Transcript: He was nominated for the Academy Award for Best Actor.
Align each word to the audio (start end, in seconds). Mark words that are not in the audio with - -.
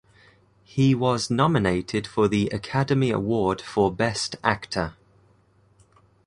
He 0.63 0.95
was 0.95 1.29
nominated 1.29 2.07
for 2.07 2.27
the 2.27 2.47
Academy 2.47 3.11
Award 3.11 3.61
for 3.61 3.91
Best 3.93 4.35
Actor. 4.43 4.95